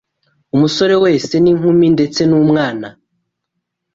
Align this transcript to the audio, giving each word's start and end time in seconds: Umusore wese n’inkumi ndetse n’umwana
Umusore 0.55 0.95
wese 1.03 1.33
n’inkumi 1.39 1.85
ndetse 1.95 2.21
n’umwana 2.25 2.87